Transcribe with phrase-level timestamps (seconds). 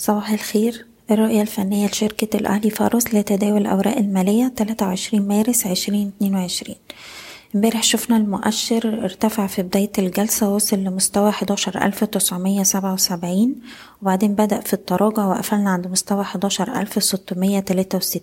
[0.00, 0.86] صباح الخير.
[1.10, 6.76] الرؤية الفنية لشركة الأهلي فاروس لتداول الأوراق المالية 23 مارس 2022
[7.54, 13.54] امبارح شفنا المؤشر ارتفع في بداية الجلسة وصل لمستوى 11977
[14.02, 18.22] وبعدين بدأ في التراجع وقفلنا عند مستوى 11663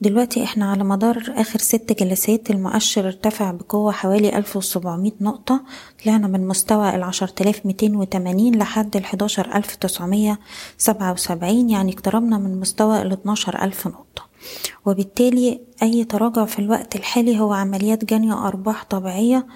[0.00, 5.60] دلوقتي إحنا على مدار آخر ست جلسات المؤشر ارتفع بقوة حوالي ألف وسبعمية نقطة.
[6.04, 6.94] طلعنا من مستوى
[7.66, 8.96] ميتين وتمانين لحد
[10.78, 14.28] سبعة وسبعين يعني اقتربنا من مستوى الاتناشر الف نقطة.
[14.86, 19.46] وبالتالي أي تراجع في الوقت الحالي هو عمليات جني أرباح طبيعية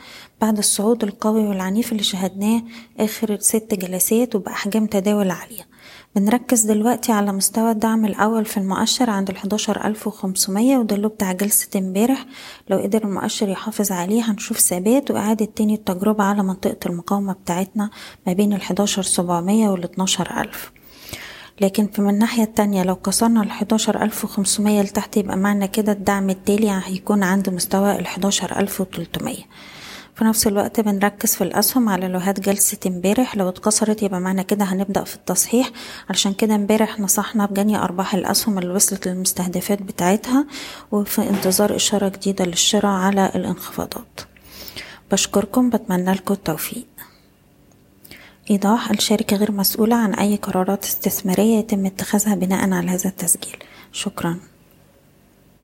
[0.40, 2.62] بعد الصعود القوي والعنيف اللي شهدناه
[3.00, 5.71] آخر ست جلسات وبأحجام تداول عالية.
[6.16, 11.32] بنركز دلوقتي على مستوى الدعم الأول في المؤشر عند الحداشر ألف وخمسمية وده اللي بتاع
[11.32, 12.26] جلسة امبارح.
[12.68, 17.90] لو قدر المؤشر يحافظ عليه هنشوف ثبات وإعادة تاني التجربة على منطقة المقاومة بتاعتنا
[18.26, 20.72] ما بين الحداشر سبعمية والاتناشر ألف.
[21.60, 26.30] لكن في من الناحية التانية لو كسرنا الحداشر ألف وخمسمية لتحت يبقى معنى كده الدعم
[26.30, 29.42] التالي هيكون عند مستوى الحداشر ألف وتلتمية.
[30.22, 33.36] في نفس الوقت بنركز في الأسهم على لوهات جلسة امبارح.
[33.36, 35.70] لو اتكسرت يبقى معنى كده هنبدأ في التصحيح.
[36.10, 40.46] علشان كده امبارح نصحنا بجني أرباح الأسهم اللي وصلت للمستهدفات بتاعتها.
[40.92, 44.20] وفي انتظار إشارة جديدة للشراء على الانخفاضات.
[45.12, 46.86] بشكركم بتمنى لكم التوفيق.
[48.50, 53.56] إيضاح الشركة غير مسؤولة عن أي قرارات استثمارية يتم اتخاذها بناء على هذا التسجيل.
[53.92, 54.51] شكراً.